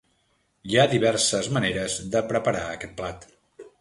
[0.69, 3.29] Hi ha diverses maneres de preparar aquest plat.